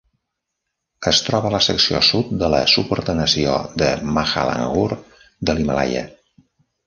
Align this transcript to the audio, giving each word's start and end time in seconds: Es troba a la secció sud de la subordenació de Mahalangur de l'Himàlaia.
Es 1.09 1.19
troba 1.25 1.49
a 1.49 1.53
la 1.55 1.59
secció 1.65 1.99
sud 2.07 2.31
de 2.43 2.47
la 2.53 2.61
subordenació 2.75 3.57
de 3.81 3.89
Mahalangur 4.15 4.89
de 5.51 5.57
l'Himàlaia. 5.59 6.03